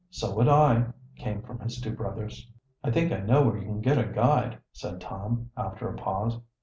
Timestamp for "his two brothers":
1.59-2.49